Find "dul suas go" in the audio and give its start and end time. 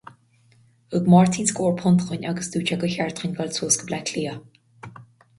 3.41-3.91